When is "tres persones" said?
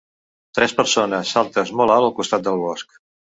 0.59-1.33